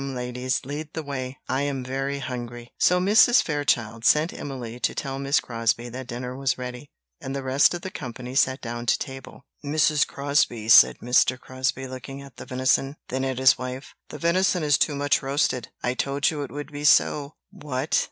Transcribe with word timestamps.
Ladies 0.15 0.61
lead 0.65 0.91
the 0.93 1.03
way; 1.03 1.37
I 1.47 1.61
am 1.61 1.83
very 1.83 2.17
hungry." 2.17 2.73
So 2.79 2.99
Mrs. 2.99 3.43
Fairchild 3.43 4.03
sent 4.03 4.33
Emily 4.33 4.79
to 4.79 4.95
tell 4.95 5.19
Miss 5.19 5.39
Crosbie 5.39 5.89
that 5.89 6.07
dinner 6.07 6.35
was 6.35 6.57
ready, 6.57 6.89
and 7.19 7.35
the 7.35 7.43
rest 7.43 7.75
of 7.75 7.83
the 7.83 7.91
company 7.91 8.33
sat 8.33 8.61
down 8.61 8.87
to 8.87 8.97
table. 8.97 9.45
"Mrs. 9.63 10.07
Crosbie," 10.07 10.69
said 10.69 10.97
Mr. 11.03 11.39
Crosbie, 11.39 11.85
looking 11.85 12.19
at 12.19 12.37
the 12.37 12.47
venison, 12.47 12.95
then 13.09 13.23
at 13.23 13.37
his 13.37 13.59
wife, 13.59 13.93
"the 14.09 14.17
venison 14.17 14.63
is 14.63 14.79
too 14.79 14.95
much 14.95 15.21
roasted; 15.21 15.67
I 15.83 15.93
told 15.93 16.31
you 16.31 16.41
it 16.41 16.49
would 16.51 16.71
be 16.71 16.83
so." 16.83 17.35
"What! 17.51 17.99